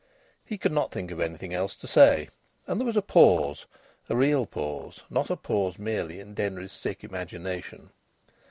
[0.43, 2.29] He could not think of anything else to say.
[2.65, 3.67] And there was a pause,
[4.09, 7.91] a real pause, not a pause merely in Denry's sick imagination.